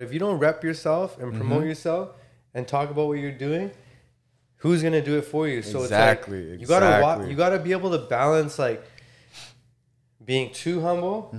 [0.00, 1.68] If you don't rep yourself and promote Mm-hmm.
[1.68, 2.10] yourself
[2.54, 3.70] and talk about what you're doing,
[4.58, 5.60] who's gonna do it for you?
[5.62, 7.30] So Exactly, it's like you gotta wa- exactly.
[7.30, 8.82] you gotta be able to balance like
[10.24, 11.34] being too humble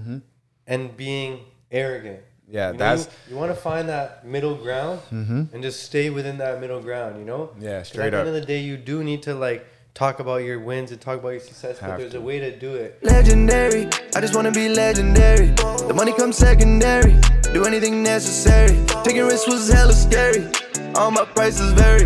[0.67, 1.39] and being
[1.71, 2.19] arrogant.
[2.19, 2.53] Mm-hmm.
[2.55, 3.29] Yeah, You know, that's Mm-hmm.
[3.29, 7.17] you, you want to find that middle ground and just stay within that middle ground.
[7.19, 7.51] You know.
[7.59, 10.37] Yeah, straight At the end of the day, you do need to like talk about
[10.37, 12.19] your wins and talk about your success, but there's to.
[12.19, 13.03] a way to do it.
[13.03, 15.47] Legendary, I just wanna be legendary.
[15.87, 17.19] The money comes secondary,
[17.53, 18.77] do anything necessary.
[19.03, 20.47] Taking risks was hella scary,
[20.95, 22.05] all my prices vary.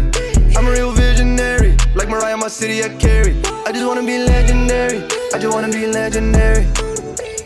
[0.55, 3.35] I'm a real visionary, like Mariah, my city I carry.
[3.65, 6.65] I just wanna be legendary, I just wanna be legendary.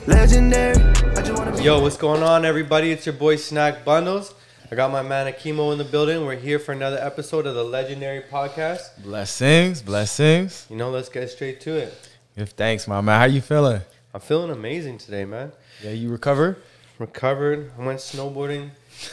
[0.07, 0.81] Legendary,
[1.17, 2.91] I just wanna be Yo, what's going on, everybody?
[2.91, 4.33] It's your boy Snack Bundles.
[4.69, 6.25] I got my man Akeemo in the building.
[6.25, 9.01] We're here for another episode of the Legendary Podcast.
[9.01, 10.67] blessings, blessings.
[10.69, 12.09] You know, let's get straight to it.
[12.35, 13.17] Give thanks, my man.
[13.17, 13.79] How you feeling?
[14.13, 15.53] I'm feeling amazing today, man.
[15.81, 16.57] Yeah, you recover?
[16.99, 17.71] Recovered.
[17.79, 18.71] I went snowboarding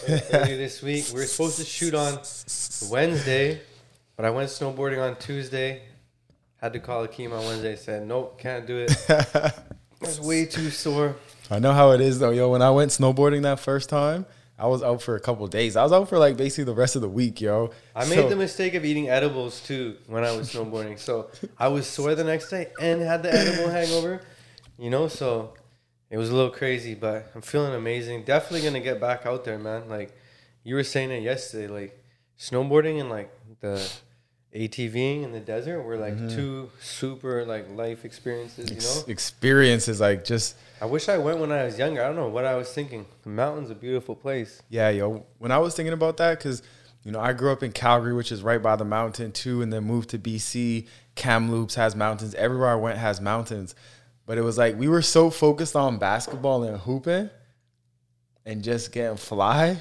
[0.08, 1.06] earlier this week.
[1.14, 2.18] We were supposed to shoot on
[2.90, 3.60] Wednesday,
[4.16, 5.82] but I went snowboarding on Tuesday.
[6.56, 7.76] Had to call Akeem on Wednesday.
[7.76, 8.92] Said nope, can't do it.
[9.08, 9.52] I
[10.00, 11.14] was way too sore.
[11.48, 12.50] I know how it is though, yo.
[12.50, 15.76] When I went snowboarding that first time, I was out for a couple days.
[15.76, 17.70] I was out for like basically the rest of the week, yo.
[17.94, 20.98] I made the mistake of eating edibles too when I was snowboarding.
[20.98, 24.20] So I was sore the next day and had the edible hangover.
[24.78, 25.54] You know, so
[26.10, 28.22] it was a little crazy, but I'm feeling amazing.
[28.24, 29.88] Definitely gonna get back out there, man.
[29.88, 30.16] Like
[30.62, 32.04] you were saying it yesterday, like
[32.38, 33.84] snowboarding and like the
[34.54, 36.28] ATVing in the desert were like mm-hmm.
[36.28, 38.70] two super like life experiences.
[38.70, 42.02] You ex- experiences like just I wish I went when I was younger.
[42.02, 43.04] I don't know what I was thinking.
[43.22, 44.62] The mountain's a beautiful place.
[44.68, 45.26] Yeah, yo.
[45.38, 46.62] When I was thinking about that, because
[47.02, 49.72] you know I grew up in Calgary, which is right by the mountain too, and
[49.72, 50.86] then moved to BC.
[51.16, 52.34] Kamloops has mountains.
[52.36, 53.74] Everywhere I went has mountains,
[54.24, 57.28] but it was like we were so focused on basketball and hooping,
[58.46, 59.78] and just getting fly,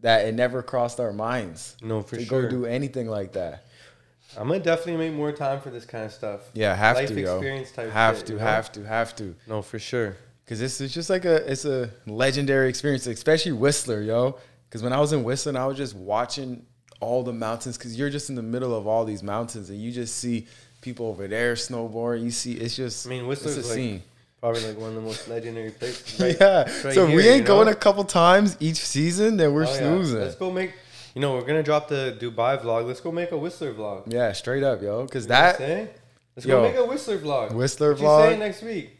[0.00, 2.42] that it never crossed our minds No, for to sure.
[2.42, 3.64] go do anything like that.
[4.38, 6.40] I'm gonna definitely make more time for this kind of stuff.
[6.54, 7.34] Yeah, have Life to, yo.
[7.36, 8.44] experience type Have shit, to, you know?
[8.44, 9.34] have to, have to.
[9.46, 10.16] No, for sure.
[10.46, 14.38] Cause this is just like a it's a legendary experience, especially Whistler, yo.
[14.70, 16.64] Cause when I was in Whistler, I was just watching
[17.00, 17.78] all the mountains.
[17.78, 20.46] Cause you're just in the middle of all these mountains, and you just see
[20.80, 22.24] people over there snowboarding.
[22.24, 24.02] You see, it's just I mean, it's Whistler's a like scene.
[24.40, 26.20] probably like one of the most legendary places.
[26.20, 26.62] Right, yeah.
[26.62, 29.64] right so if here, we you ain't going a couple times each season, then we're
[29.66, 29.76] Oh, yeah.
[29.78, 30.20] snoozing.
[30.20, 30.72] Let's go make.
[31.14, 32.86] You know, we're gonna drop the Dubai vlog.
[32.86, 34.10] Let's go make a Whistler vlog.
[34.10, 35.06] Yeah, straight up, yo.
[35.06, 35.60] Cause know that?
[36.34, 36.56] Let's Yo.
[36.56, 37.52] go make a Whistler vlog.
[37.52, 38.30] Whistler what vlog.
[38.32, 38.98] You next week?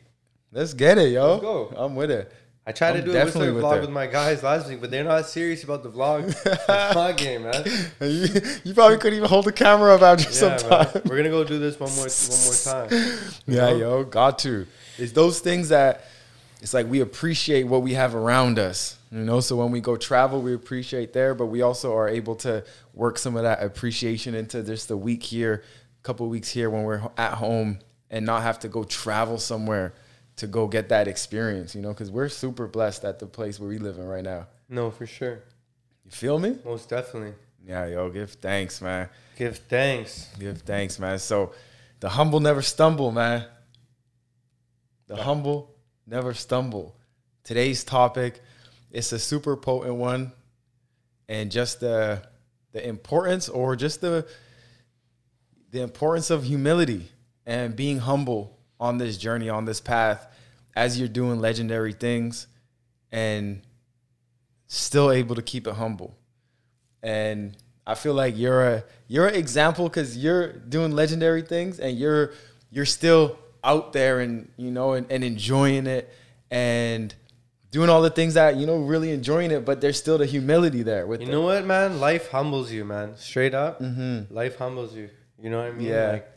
[0.52, 1.32] let's get it, yo.
[1.32, 1.72] Let's go.
[1.74, 2.30] I'm with it.
[2.66, 3.80] I tried I'm to do a Whistler with vlog it.
[3.80, 6.24] with my guys last week, but they're not serious about the vlog.
[6.94, 7.64] my game, man.
[8.00, 8.28] You,
[8.64, 11.02] you probably couldn't even hold the camera up after some time.
[11.06, 13.28] We're gonna go do this one more one more time.
[13.46, 13.76] Yeah, know?
[13.76, 14.66] yo, got to.
[14.98, 16.04] It's those things that
[16.62, 19.40] it's like we appreciate what we have around us, you know.
[19.40, 22.64] So when we go travel, we appreciate there, but we also are able to
[22.94, 25.64] work some of that appreciation into just a week here,
[25.98, 27.80] a couple weeks here when we're at home
[28.10, 29.92] and not have to go travel somewhere
[30.36, 33.68] to go get that experience, you know, because we're super blessed at the place where
[33.68, 34.46] we live in right now.
[34.68, 35.42] No, for sure.
[36.04, 36.58] You feel me?
[36.64, 37.34] Most definitely.
[37.66, 39.08] Yeah, yo, give thanks, man.
[39.36, 40.28] Give thanks.
[40.38, 41.18] Give thanks, man.
[41.18, 41.54] So
[41.98, 43.46] the humble never stumble, man.
[45.08, 45.71] The humble
[46.06, 46.96] never stumble.
[47.44, 48.40] Today's topic
[48.90, 50.32] is a super potent one.
[51.28, 52.22] And just the
[52.72, 54.26] the importance or just the
[55.70, 57.08] the importance of humility
[57.46, 60.26] and being humble on this journey, on this path,
[60.74, 62.46] as you're doing legendary things
[63.10, 63.62] and
[64.66, 66.16] still able to keep it humble.
[67.02, 71.98] And I feel like you're a you're an example because you're doing legendary things and
[71.98, 72.32] you're
[72.70, 76.12] you're still out there and you know and, and enjoying it
[76.50, 77.14] and
[77.70, 80.82] doing all the things that you know really enjoying it, but there's still the humility
[80.82, 81.30] there with You it.
[81.30, 82.00] know what, man?
[82.00, 83.16] Life humbles you, man.
[83.16, 83.80] Straight up,
[84.30, 85.08] life humbles you.
[85.40, 85.86] You know what I mean?
[85.86, 85.92] Mm-hmm.
[85.94, 86.10] Yeah.
[86.12, 86.28] Like,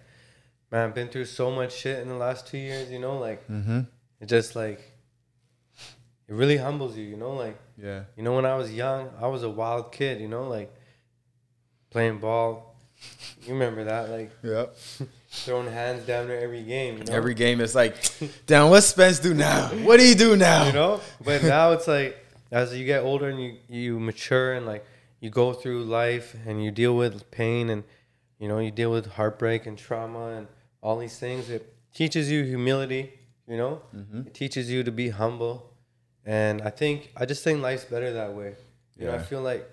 [0.71, 2.89] man, I've been through so much shit in the last two years.
[2.91, 3.81] You know, like Mm-hmm.
[4.21, 4.79] it just like
[6.27, 7.03] it really humbles you.
[7.05, 8.03] You know, like Yeah.
[8.15, 10.21] you know when I was young, I was a wild kid.
[10.21, 10.73] You know, like
[11.89, 12.74] playing ball.
[13.45, 14.09] You remember that?
[14.09, 14.75] Like Yep.
[15.29, 16.97] throwing hands down there every game.
[16.97, 17.13] You know?
[17.13, 17.95] Every game is like,
[18.47, 18.69] down.
[18.69, 19.67] What Spence do now?
[19.67, 20.67] What do you do now?
[20.67, 22.17] you know but now it's like
[22.51, 24.85] as you get older and you you mature and like
[25.19, 27.83] you go through life and you deal with pain and
[28.39, 30.47] you know you deal with heartbreak and trauma and
[30.81, 33.13] all these things it teaches you humility
[33.47, 34.21] you know mm-hmm.
[34.27, 35.73] it teaches you to be humble
[36.25, 38.55] and i think i just think life's better that way
[38.97, 39.67] you know i feel like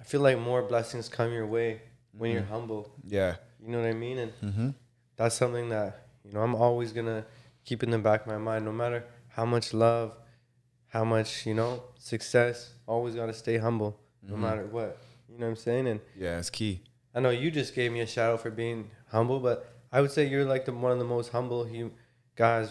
[0.00, 1.80] i feel like more blessings come your way
[2.12, 3.36] when you're humble Yeah.
[3.62, 4.18] you know what I mean?
[4.18, 4.74] And
[5.16, 7.24] that's something that, you know, I'm always going to
[7.64, 10.16] keep in the back of my mind, no matter how much love,
[10.88, 14.42] how much, you know, success, always got to stay humble no Mm-hmm.
[14.42, 14.98] matter what.
[15.28, 15.86] You know what I'm saying?
[15.88, 16.82] And Yeah, it's key.
[17.14, 20.10] I know you just gave me a shout out for being humble, but I would
[20.10, 21.92] say you're like the one of the most humble you
[22.36, 22.70] guys.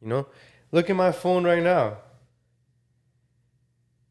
[0.00, 0.26] You know,
[0.72, 1.98] look at my phone right now.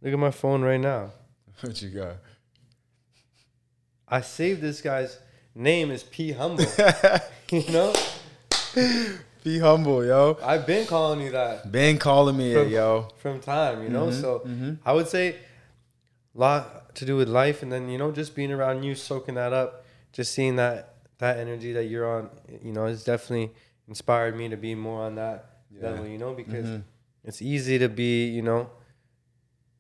[0.02, 1.12] Look at my phone right now.
[1.62, 2.16] What you got?
[4.12, 5.20] I saved this guy's
[5.54, 6.66] name is P Humble.
[7.52, 7.94] you know,
[9.44, 10.38] Be humble, yo.
[10.44, 13.08] I've been calling you that Been calling me From- it, yo.
[13.18, 13.84] from time.
[13.84, 14.74] You know, mm-hmm, so mm-hmm.
[14.86, 15.36] I would say
[16.36, 19.36] a lot to do with life, and then you know, just being around you, soaking
[19.36, 22.30] that up, just seeing that that energy that you're on.
[22.64, 23.52] You know, it's definitely
[23.88, 25.90] inspired me to be more on that Yeah.
[25.90, 26.08] level.
[26.08, 26.82] You know, because mm-hmm.
[27.24, 28.70] it's easy to be, you know,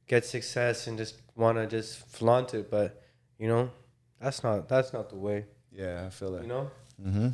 [0.07, 3.01] get success and just want to just flaunt it, but
[3.37, 3.71] you know,
[4.19, 5.45] that's not that's not the way.
[5.71, 6.43] Yeah, I feel it.
[6.43, 6.71] You know.
[7.05, 7.29] Mm-hmm.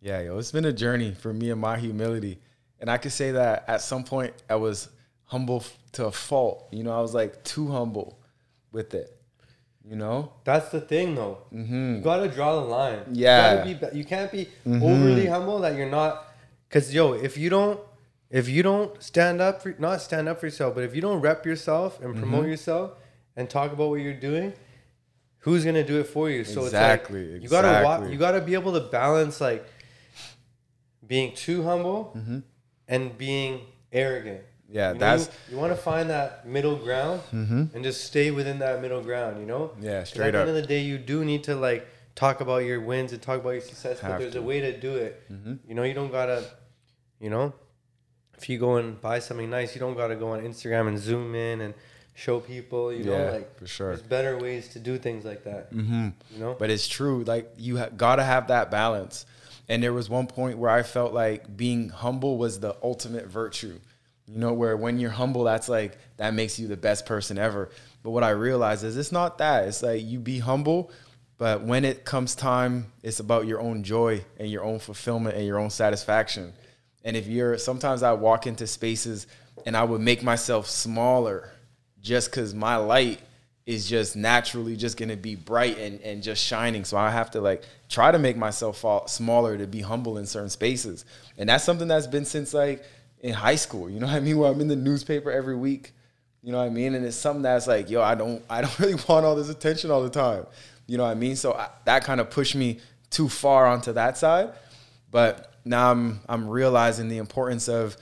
[0.00, 2.38] Yeah, yo, it's been a journey for me and my humility.
[2.80, 4.88] And I could say that at some point I was
[5.24, 6.68] humble to a fault.
[6.72, 8.18] You know, I was like too humble
[8.72, 9.16] with it.
[9.88, 10.32] You know?
[10.44, 11.38] That's the thing, though.
[11.52, 11.96] Mm-hmm.
[11.96, 13.00] You gotta draw the line.
[13.12, 13.64] Yeah.
[13.64, 16.28] You, be, you can't be overly humble that you're not.
[16.70, 17.78] Cause yo, if you don't,
[18.30, 21.20] if you don't stand up for, not stand up for yourself, but if you don't
[21.20, 22.92] rep yourself and promote yourself
[23.36, 24.54] and talk about what you're doing,
[25.42, 26.42] who's gonna do it for you?
[26.44, 29.64] So Exactly, it's like you gotta wa- you gotta be able to balance like
[31.06, 32.16] being too humble
[32.88, 33.60] and being
[33.92, 34.40] arrogant.
[34.40, 34.74] Mm-hmm.
[34.76, 38.58] Yeah, You know, that's you, want to find that middle ground and just stay within
[38.60, 39.38] that middle ground.
[39.40, 39.72] You know.
[39.80, 40.48] Yeah, straight At the up.
[40.48, 43.40] end of the day, you do need to like talk about your wins and talk
[43.40, 44.38] about your success, but there's to.
[44.38, 45.22] a way to do it.
[45.30, 45.54] Mm-hmm.
[45.68, 46.44] You know, you don't gotta,
[47.20, 47.52] you know,
[48.38, 51.34] if you go and buy something nice, you don't gotta go on Instagram and zoom
[51.34, 51.74] in and
[52.14, 52.92] show people.
[52.92, 53.88] You know, Yeah, like for sure.
[53.88, 55.72] there's better ways to do things like that.
[55.72, 56.08] Mm-hmm.
[56.32, 57.24] You know, But it's true.
[57.24, 59.26] Like you ha- gotta have that balance.
[59.68, 63.78] And there was one point where I felt like being humble was the ultimate virtue.
[64.26, 67.70] You know, where when you're humble, that's like that makes you the best person ever.
[68.02, 69.68] But what I realized is it's not that.
[69.68, 70.90] It's like you be humble,
[71.38, 75.46] but when it comes time, it's about your own joy and your own fulfillment and
[75.46, 76.52] your own satisfaction.
[77.04, 79.26] And if you're sometimes I walk into spaces
[79.66, 81.50] and I would make myself smaller
[82.02, 83.20] just because my light
[83.64, 86.84] is just naturally just gonna be bright and, and just shining.
[86.84, 90.26] So I have to like try to make myself fall smaller to be humble in
[90.26, 91.04] certain spaces.
[91.38, 92.84] And that's something that's been since like
[93.20, 93.88] in high school.
[93.88, 94.36] You know what I mean?
[94.36, 95.92] Where I'm in the newspaper every week.
[96.42, 96.94] You know what I mean?
[96.94, 99.90] And it's something that's like, yo, I don't I don't really want all this attention
[99.90, 100.46] all the time.
[100.88, 101.36] You know what I mean?
[101.36, 104.50] So I, that kind of pushed me too far onto that side.
[105.12, 107.96] But now I'm I'm realizing the importance of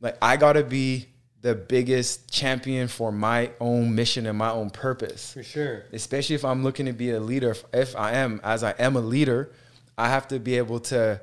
[0.00, 1.06] like I gotta be
[1.46, 5.32] the biggest champion for my own mission and my own purpose.
[5.32, 5.84] for sure.
[5.92, 7.52] Especially if I'm looking to be a leader.
[7.52, 9.52] If, if I am, as I am a leader,
[9.96, 11.20] I have to be able to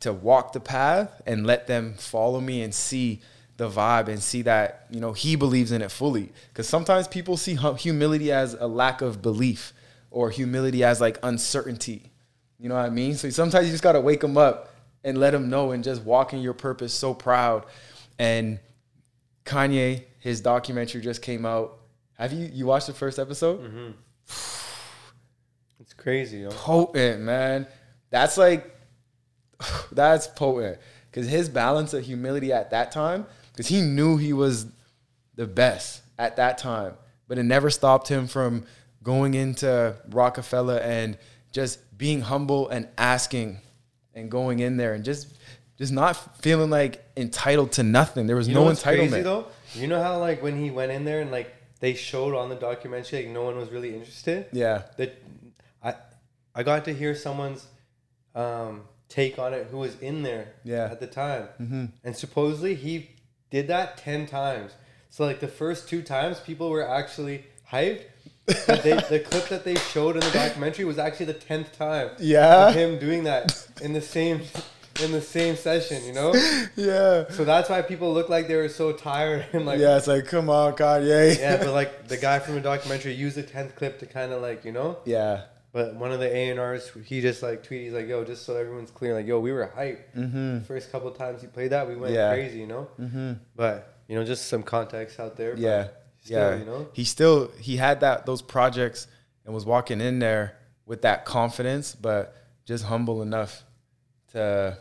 [0.00, 3.22] to walk the path and let them follow me and see
[3.56, 6.30] the vibe and see that you know he believes in it fully.
[6.48, 9.72] Because sometimes people see humility as a lack of belief
[10.10, 12.10] or humility as like uncertainty.
[12.58, 13.14] You know what I mean?
[13.14, 14.68] So sometimes you just gotta wake them up
[15.02, 17.64] and let them know and just walk in your purpose so proud.
[18.18, 18.60] And
[19.44, 21.78] Kanye, his documentary just came out.
[22.18, 23.60] Have you you watched the first episode?
[23.62, 23.90] Mm-hmm.
[25.80, 26.50] It's crazy, yo.
[26.50, 27.66] Potent, man.
[28.10, 28.72] That's like
[29.92, 30.78] that's potent.
[31.12, 34.66] Cause his balance of humility at that time, because he knew he was
[35.34, 36.94] the best at that time,
[37.28, 38.64] but it never stopped him from
[39.02, 41.18] going into Roc-A-Fella and
[41.50, 43.58] just being humble and asking
[44.14, 45.28] and going in there and just
[45.82, 48.26] just not feeling like entitled to nothing.
[48.28, 49.10] There was You no know what's entitlement.
[49.10, 49.46] crazy though?
[49.74, 51.48] You know how like when he went in there and like
[51.80, 54.46] they showed on the documentary, like no one was really interested.
[54.52, 54.82] Yeah.
[54.98, 55.10] That
[55.82, 55.94] I
[56.54, 57.66] I got to hear someone's
[58.34, 60.84] um, take on it who was in there Yeah.
[60.90, 61.84] at the time, Mm-hmm.
[62.04, 63.10] and supposedly he
[63.50, 64.72] did that ten times.
[65.10, 68.04] So like the first two times, people were actually hyped.
[68.66, 72.08] But they, the clip that they showed in the documentary was actually the tenth time.
[72.18, 72.68] Yeah.
[72.68, 73.44] Of him doing that
[73.80, 74.40] in the same
[75.02, 76.32] in the same session, you know.
[76.76, 77.28] Yeah.
[77.30, 80.26] So that's why people look like they were so tired and like yeah, it's like,
[80.26, 81.38] come on, Kanye.
[81.38, 84.42] yeah, but like the guy from the documentary used the tenth clip to kind of
[84.42, 84.98] like you know.
[85.04, 85.42] yeah.
[85.72, 88.44] But one of the A and R's, he just like tweeted, he's like, "Yo, just
[88.44, 90.02] so everyone's clear, like, yo, we were hyped.
[90.14, 90.64] Mm-hmm.
[90.64, 92.30] First couple times he played that, we went Yeah.
[92.30, 92.88] crazy, you know.
[93.00, 93.32] Mm-hmm.
[93.56, 95.56] But you know, just some context out there.
[95.56, 95.88] Yeah.
[96.20, 96.58] still, yeah.
[96.58, 96.88] you know.
[96.92, 99.06] He still he had that those projects
[99.46, 103.64] and was walking in there with that confidence, but just humble enough
[104.32, 104.78] to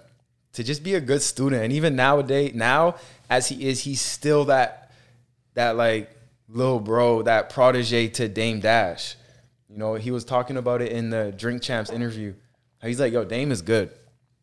[0.54, 1.64] to just be a good student.
[1.64, 2.96] And even nowadays, now
[3.30, 4.92] as he is, he's still that
[5.54, 6.10] that like
[6.50, 9.16] little bro, that protege to Dame Dash.
[9.70, 12.34] You know, he was talking about it in the Drink Champs interview.
[12.82, 13.92] He's like, yo, Dame is good.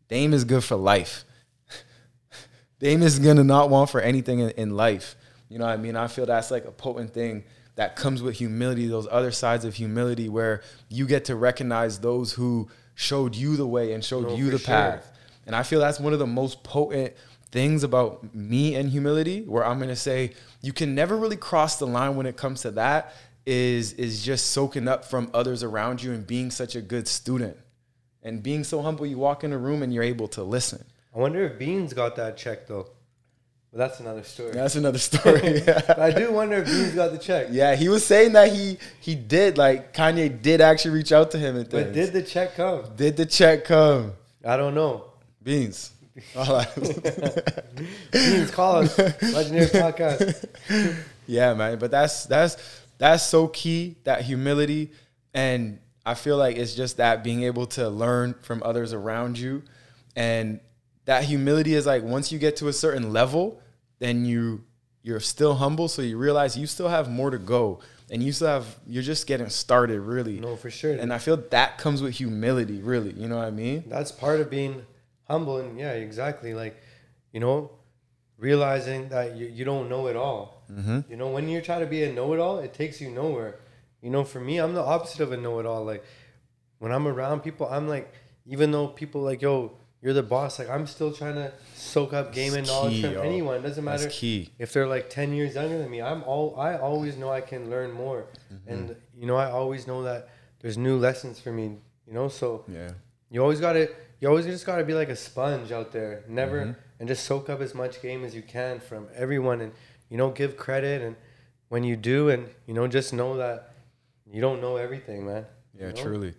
[0.09, 1.25] Dame is good for life.
[2.79, 5.17] Dame is gonna not want for anything in, in life.
[5.49, 5.97] You know what I mean?
[5.97, 9.75] I feel that's like a potent thing that comes with humility, those other sides of
[9.75, 14.35] humility where you get to recognize those who showed you the way and showed No,
[14.35, 14.67] you for the sure.
[14.75, 15.13] path.
[15.47, 17.15] And I feel that's one of the most potent
[17.53, 21.87] things about me and humility, where I'm gonna say you can never really cross the
[21.87, 23.15] line when it comes to that,
[23.47, 27.57] is is just soaking up from others around you and being such a good student.
[28.25, 30.85] And being so humble, you walk in a room and you're able to listen.
[31.15, 32.89] I wonder if Beans got that check though.
[33.71, 34.53] But that's another story.
[34.53, 35.61] That's another story.
[35.67, 37.49] But I do wonder if Beans got the check.
[37.51, 41.39] yeah, he was saying that he he did like Kanye did actually reach out to
[41.39, 41.85] him and things.
[41.85, 42.85] But did the check come?
[42.97, 44.13] did the check come?
[44.45, 45.05] I don't know.
[45.43, 45.93] Beans.
[46.37, 46.69] All right.
[48.11, 48.99] Beans, call us.
[48.99, 50.47] Legendary podcast.
[51.31, 51.79] Yeah, man.
[51.79, 52.57] But that's that's
[52.97, 54.93] that's so key, that humility.
[55.35, 59.63] And I feel like it's just that being able to learn from others around you.
[60.17, 60.61] And
[61.09, 63.61] that humility is like once you get to a certain level,
[63.99, 64.63] then you
[65.03, 65.89] you're still humble.
[65.89, 67.81] So you realize you still have more to go.
[68.11, 70.39] And you still have you're just getting started, really.
[70.41, 70.93] No, for sure.
[70.93, 73.13] And I feel that comes with humility, really.
[73.13, 73.85] You know what I mean?
[73.89, 74.85] that's part of being
[75.29, 76.75] humble and yeah exactly like
[77.33, 77.71] you know
[78.39, 81.01] realizing that you, you don't know it all Mm-hmm.
[81.11, 83.57] you know when you're trying to be a know-it-all it takes you nowhere
[84.03, 86.05] you know for me i'm the opposite of a know-it-all like
[86.79, 88.13] when i'm around people i'm like
[88.45, 92.33] even though people like yo you're the boss like i'm still trying to soak up
[92.33, 93.21] game and knowledge key, from yo.
[93.23, 94.09] anyone it doesn't matter
[94.59, 97.69] if they're like 10 years younger than me i'm all i always know i can
[97.71, 98.71] learn more Mm-hmm.
[98.73, 100.29] and you know i always know that
[100.61, 101.77] there's new lessons for me
[102.07, 102.91] you know so Yeah.
[103.31, 103.89] you always got to
[104.21, 106.81] you always just got to be like a sponge out there never Mm-hmm.
[107.01, 109.73] and just soak up as much game as you can from everyone and
[110.11, 111.17] you know give credit and
[111.69, 113.75] when you do and you know just know that
[114.33, 116.03] you don't know everything man Yeah, you know?
[116.03, 116.35] truly.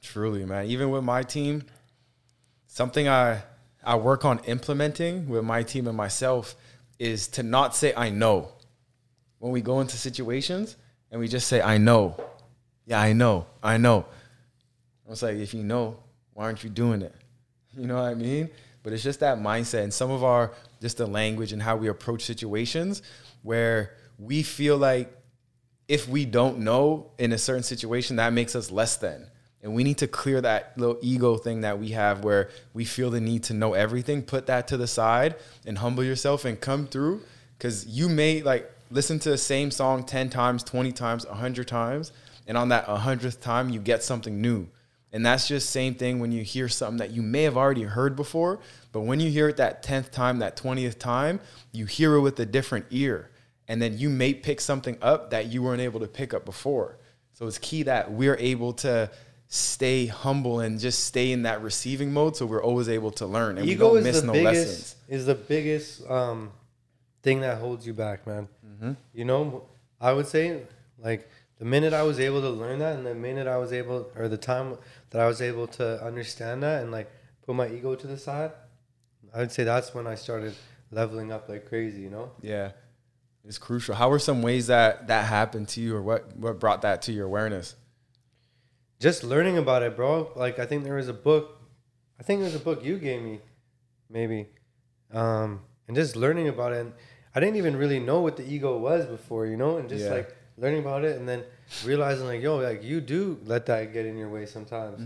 [0.00, 0.66] Truly, man.
[0.66, 1.62] Even with my team,
[2.72, 3.42] something I
[3.84, 6.56] I work on implementing with my team and myself
[6.98, 8.48] is to not say I know.
[9.38, 10.76] When we go into situations
[11.10, 12.16] and we just say I know.
[12.86, 13.46] Yeah, I know.
[13.62, 14.06] I know.
[15.06, 15.98] I was like, if you know,
[16.32, 17.14] why aren't you doing it?
[17.74, 18.50] You know what I mean?
[18.82, 20.52] But it's just that mindset and some of our
[20.82, 23.00] just the language and how we approach situations
[23.42, 25.10] where we feel like
[25.88, 29.26] if we don't know in a certain situation, that makes us less than.
[29.62, 33.10] And we need to clear that little ego thing that we have where we feel
[33.10, 34.22] the need to know everything.
[34.22, 37.22] Put that to the side and humble yourself and come through.
[37.60, 42.12] Cause you may like listen to the same song 10 times, 20 times, 100 times.
[42.48, 44.66] And on that 100th time, you get something new.
[45.12, 48.16] And that's just same thing when you hear something that you may have already heard
[48.16, 48.60] before,
[48.92, 51.38] but when you hear it that 10th time, that 20th time,
[51.70, 53.30] you hear it with a different ear.
[53.68, 56.98] And then you may pick something up that you weren't able to pick up before.
[57.34, 59.10] So it's key that we're able to
[59.54, 63.58] stay humble and just stay in that receiving mode so we're always able to learn
[63.58, 64.96] and ego we don't miss the no biggest lessons.
[65.08, 66.50] is the biggest um
[67.22, 68.92] thing that holds you back man Mm-hmm.
[69.12, 69.62] you know
[70.00, 70.62] i would say
[70.98, 71.28] like
[71.58, 74.26] the minute i was able to learn that and the minute i was able or
[74.26, 74.78] the time
[75.10, 77.10] that i was able to understand that and like
[77.44, 78.52] put my ego to the side
[79.34, 80.54] i would say that's when i started
[80.90, 82.72] leveling up like crazy you know Yeah.
[83.44, 83.96] It's crucial.
[83.96, 87.12] How were some ways that that happened to you or what what brought that to
[87.12, 87.74] your awareness?
[89.02, 90.30] Just learning about it, bro.
[90.36, 91.44] Like I think there was a book,
[92.20, 93.40] I think there was a book you gave me,
[94.08, 94.40] maybe,
[95.12, 96.80] um, and just learning about it.
[96.84, 96.92] And
[97.34, 100.12] I didn't even really know what the ego was before, you know, and just Yeah.
[100.18, 101.42] like learning about it, and then
[101.84, 105.00] realizing like, yo, like you do let that get in your way sometimes,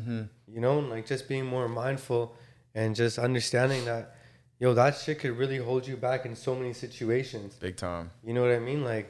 [0.55, 2.37] you know, and like just being more mindful
[2.75, 4.15] and just understanding that,
[4.59, 7.55] yo, that shit could really hold you back in so many situations.
[7.55, 8.11] Big time.
[8.27, 8.85] You know what I mean?
[8.85, 9.09] Like,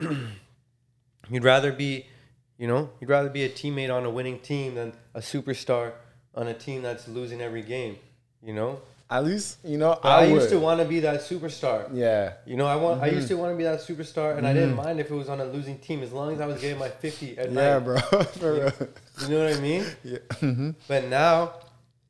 [1.30, 2.06] you'd rather be,
[2.60, 5.92] you know, you'd rather be a teammate on a winning team than a superstar
[6.34, 7.96] on a team that's losing every game.
[8.42, 11.88] You know, At least, you know, I, I, used to want to be that superstar.
[11.92, 12.34] Yeah.
[12.46, 13.00] You know, I want.
[13.02, 13.16] I Mm-hmm.
[13.16, 15.40] used to want to be that superstar, and I didn't mind if it was on
[15.40, 17.84] a losing team as long as I was getting my fifty at Yeah, night.
[17.86, 17.96] bro.
[18.40, 18.72] Real.
[19.22, 19.84] You know what I mean?
[20.04, 20.18] Yeah.
[20.46, 20.70] Mm-hmm.
[20.88, 21.52] But now,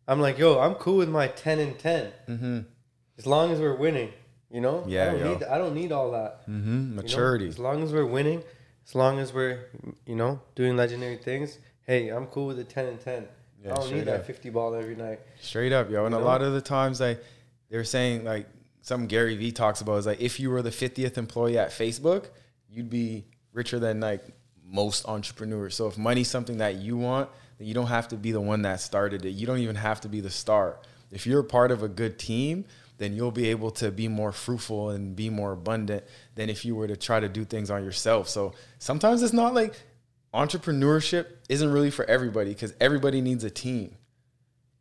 [0.06, 2.58] I'm like, yo, I'm cool with my ten and 10 Mm-hmm.
[3.18, 4.10] as long as we're winning.
[4.50, 4.84] You know?
[4.86, 5.32] Yeah, I don't yo.
[5.34, 5.42] need.
[5.44, 6.42] I don't need all that.
[6.48, 6.90] Mm-hmm.
[6.90, 7.48] You know, Maturity.
[7.48, 8.42] as long as we're winning,
[8.90, 9.68] as long as we're,
[10.04, 13.28] you know, doing legendary things, hey, I'm cool with a 10 and 10.
[13.62, 15.20] Yeah, I don't need that 50 ball every night.
[15.40, 16.06] Straight up, yo.
[16.06, 16.26] And You a know?
[16.26, 17.22] lot of the times, like
[17.68, 18.48] they were saying, like
[18.82, 22.30] some Gary Vee talks about is like if you were the 50th employee at Facebook,
[22.68, 24.22] you'd be richer than like
[24.64, 25.76] most entrepreneurs.
[25.76, 28.62] So if money's something that you want, then you don't have to be the one
[28.62, 29.30] that started it.
[29.30, 30.80] You don't even have to be the star.
[31.12, 32.64] If you're part of a good team,
[33.00, 36.04] then you'll be able to be more fruitful and be more abundant
[36.34, 38.28] than if you were to try to do things on yourself.
[38.28, 39.72] So sometimes it's not like
[40.34, 43.96] entrepreneurship isn't really for everybody because everybody needs a team.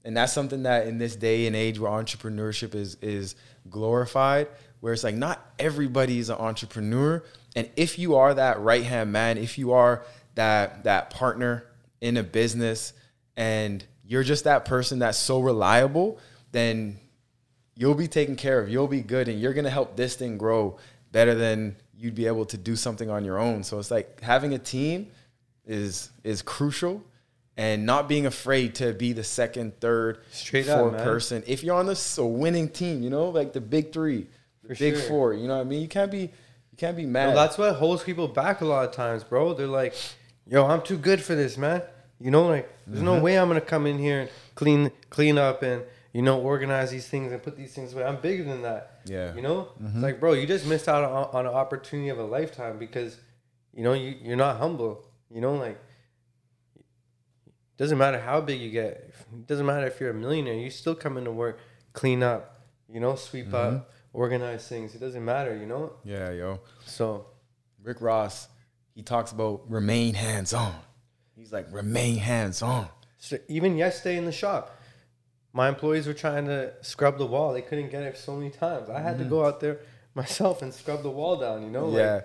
[0.03, 3.35] And that's something that in this day and age where entrepreneurship is is
[3.69, 4.49] glorified,
[4.81, 7.23] where it's like not everybody is an entrepreneur,
[7.55, 10.03] And if you are that right hand man, if you are
[10.35, 11.63] that that partner
[12.01, 12.91] in a business
[13.38, 16.19] and you're just that person that's so reliable,
[16.51, 16.97] then
[17.79, 18.67] you'll be taken care of.
[18.69, 20.77] You'll be good and you're going to help this thing grow
[21.13, 23.63] better than you'd be able to do something on your own.
[23.63, 25.07] So it's like having a team
[25.65, 27.01] is is crucial
[27.57, 31.03] and not being afraid to be the second, third, Straight up, fourth man.
[31.03, 31.43] person.
[31.48, 34.27] If you're on this a winning team, you know, like the big 3,
[34.63, 35.07] the big sure.
[35.07, 35.81] 4, you know what I mean?
[35.81, 36.19] You can't be
[36.71, 37.27] you can't be mad.
[37.27, 39.53] Well, that's what holds people back a lot of times, bro.
[39.53, 39.93] They're like,
[40.48, 41.81] "Yo, I'm too good for this, man."
[42.19, 43.05] You know, like there's Mm-hmm.
[43.05, 45.83] no way I'm gonna come in here and clean clean up and
[46.13, 48.04] you know organize these things and put these things away.
[48.04, 49.01] I'm bigger than that.
[49.06, 49.28] Yeah.
[49.28, 49.38] Mm-hmm.
[49.38, 52.24] You know, it's like, bro, you just missed out on, on an opportunity of a
[52.24, 53.18] lifetime because
[53.74, 55.06] you know you you're not humble.
[55.30, 55.80] You know, like
[57.78, 59.13] doesn't matter how big you get.
[59.34, 60.56] It doesn't matter if you're a millionaire.
[60.56, 61.60] You still come into work,
[61.94, 62.56] clean up.
[62.92, 63.56] You know, sweep Mm-hmm.
[63.78, 64.96] up, organize things.
[64.96, 65.56] It doesn't matter.
[65.56, 66.60] You know, yeah, yo.
[66.86, 67.25] so.
[67.82, 68.50] Rick Ross,
[68.94, 70.75] he talks about remain hands on.
[71.34, 72.89] He's like remain hands on.
[73.20, 74.78] So even yesterday in the shop,
[75.53, 77.53] my employees were trying to scrub the wall.
[77.53, 78.89] They couldn't get it so many times.
[78.89, 79.79] I had to go out there
[80.15, 81.63] myself and scrub the wall down.
[81.63, 82.22] You know, Like, yeah.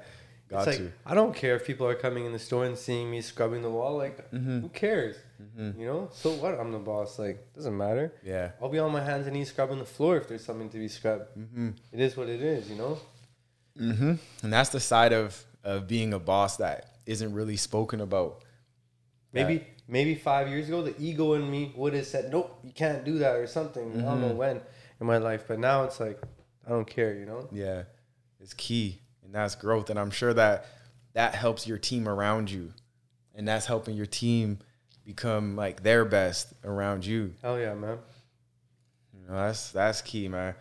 [0.51, 0.93] Got it's like.
[1.07, 3.71] I don't care if people are coming in the store and seeing me scrubbing the
[3.71, 3.97] wall.
[3.97, 4.61] Like, Mm-hmm.
[4.61, 5.17] who cares?
[5.57, 6.09] You know.
[6.13, 6.59] So what?
[6.61, 7.19] I'm the boss.
[7.19, 8.13] Like, doesn't matter.
[8.23, 8.51] Yeah.
[8.61, 10.89] I'll be on my hands and knees scrubbing the floor if there's something to be
[10.89, 11.29] scrubbed.
[11.39, 11.71] Mm-hmm.
[11.93, 12.69] It is what it is.
[12.71, 12.99] You know.
[13.77, 18.43] hmm And that's the side of of being a boss that isn't really spoken about.
[19.33, 23.05] Maybe maybe five years ago, the ego in me would have said, "Nope, you can't
[23.05, 23.83] do that" or something.
[23.93, 24.21] I don't Mm-hmm.
[24.21, 24.61] know when
[25.01, 26.21] in my life, but now it's like
[26.67, 27.15] I don't care.
[27.15, 27.49] You know.
[27.53, 27.83] Yeah,
[28.41, 29.91] it's key, and that's growth.
[29.91, 30.67] And I'm sure that
[31.13, 32.73] that helps your team around you,
[33.35, 34.59] and that's helping your team
[35.05, 37.35] become like their best around you.
[37.43, 37.99] Hell yeah, man.
[39.13, 40.55] You know, that's that's key, man.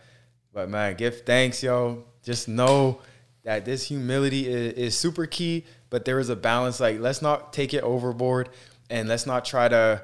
[0.52, 2.04] But man, give thanks, yo.
[2.22, 3.00] Just know
[3.42, 6.80] that this humility is, is super key, but there is a balance.
[6.80, 8.48] Like, let's not take it overboard,
[8.90, 10.02] and let's not try to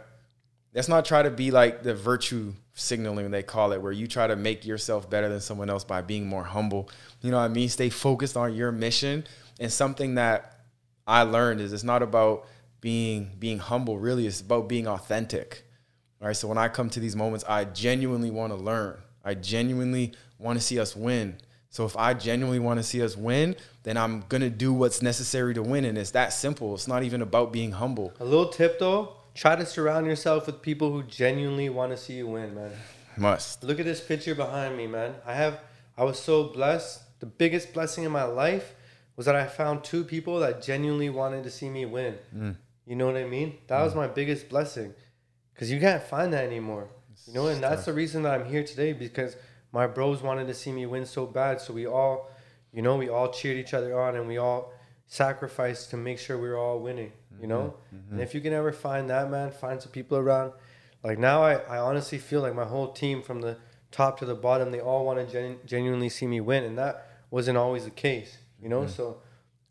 [0.75, 4.27] let's not try to be like the virtue signaling they call it, where you try
[4.27, 6.89] to make yourself better than someone else by being more humble.
[7.21, 7.69] You know what I mean?
[7.69, 9.25] Stay focused on your mission.
[9.59, 10.61] And something that
[11.07, 12.47] I learned is it's not about
[12.81, 13.99] being being humble.
[13.99, 15.65] Really, it's about being authentic.
[16.21, 16.37] All right.
[16.37, 18.99] So when I come to these moments, I genuinely want to learn.
[19.25, 21.37] I genuinely want to see us win.
[21.71, 25.55] So if I genuinely want to see us win, then I'm gonna do what's necessary
[25.55, 25.85] to win.
[25.85, 26.75] And it's that simple.
[26.75, 28.13] It's not even about being humble.
[28.21, 32.15] A little tip though: try to surround yourself with people who genuinely want to see
[32.15, 32.73] you win, man.
[33.17, 33.63] Must.
[33.63, 35.15] Look at this picture behind me, man.
[35.27, 35.61] I have,
[35.97, 37.03] I was so blessed.
[37.21, 38.75] The biggest blessing in my life
[39.17, 42.17] was that I found two people that genuinely wanted to see me win.
[42.35, 42.57] Mm.
[42.87, 43.59] You know what I mean?
[43.67, 43.97] That was mm.
[43.97, 44.95] my biggest blessing,
[45.53, 46.89] because you can't find that anymore.
[47.27, 49.37] You know, and that's the reason that I'm here today because
[49.73, 51.61] my bros wanted to see me win so bad.
[51.61, 52.31] So we all,
[52.73, 54.73] you know, we all cheered each other on and we all
[55.07, 57.13] sacrificed to make sure we were all winning.
[57.41, 58.13] You know, mm-hmm, mm-hmm.
[58.13, 60.53] and if you can ever find that man, find some people around.
[61.03, 63.57] Like now, I, I honestly feel like my whole team from the
[63.91, 67.07] top to the bottom, they all want to gen- genuinely see me win, and that
[67.31, 68.37] wasn't always the case.
[68.63, 68.91] You know, mm-hmm.
[68.91, 69.23] so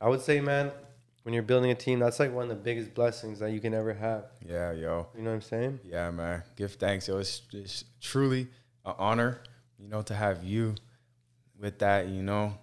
[0.02, 0.72] I would say, man,
[1.24, 3.74] when you're building a team, that's like one of the biggest blessings that you can
[3.74, 4.26] ever have.
[4.44, 5.08] Yeah, yo.
[5.16, 5.80] You know what I'm saying?
[5.84, 6.42] Yeah, man.
[6.56, 7.18] Give thanks, yo.
[7.20, 8.48] It's, it's truly
[8.86, 9.42] an honor,
[9.80, 10.76] you know, to have you
[11.60, 12.58] with that, you know,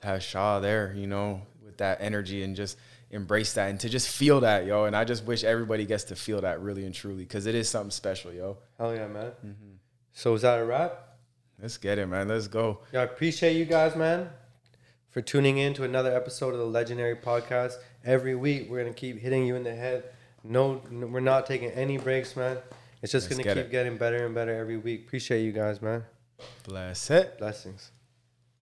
[0.00, 2.78] to have Shaw there, you know, with that energy and just
[3.10, 4.84] embrace that and to just feel that, yo.
[4.84, 7.68] And I just wish everybody gets to feel that really and truly because it is
[7.68, 8.58] something special, yo.
[8.78, 9.32] Hell yeah, man.
[9.44, 9.72] Mm-hmm.
[10.12, 11.02] So is that a wrap?
[11.60, 12.28] Let's get it, man.
[12.28, 12.80] Let's go.
[12.92, 14.28] Yeah, I appreciate you guys, man,
[15.10, 17.74] for tuning in to another episode of the Legendary Podcast.
[18.04, 20.04] Every week, we're gonna keep hitting you in the head.
[20.44, 22.58] No, no we're not taking any breaks, man.
[23.02, 23.70] It's just Let's gonna get keep it.
[23.70, 25.06] getting better and better every week.
[25.06, 26.04] Appreciate you guys, man.
[26.64, 27.38] Bless it.
[27.38, 27.90] Blessings.